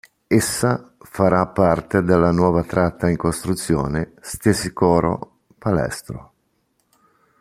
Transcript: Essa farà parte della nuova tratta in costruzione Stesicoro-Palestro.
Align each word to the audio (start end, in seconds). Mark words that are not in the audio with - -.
Essa 0.27 0.95
farà 0.99 1.45
parte 1.45 2.01
della 2.01 2.31
nuova 2.31 2.63
tratta 2.63 3.07
in 3.07 3.17
costruzione 3.17 4.13
Stesicoro-Palestro. 4.19 6.33